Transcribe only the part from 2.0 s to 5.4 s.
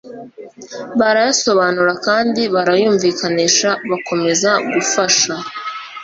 kandi barayumvikanisha bakomeza gufasha